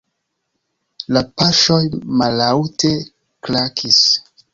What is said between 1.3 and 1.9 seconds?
paŝoj